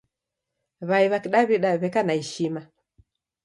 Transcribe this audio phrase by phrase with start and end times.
[0.87, 2.61] W'ai w'a kidaw'ida w'eka na ishima.